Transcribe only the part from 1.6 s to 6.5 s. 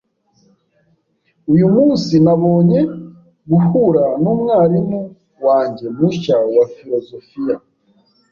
munsi nabonye guhura numwarimu wanjye mushya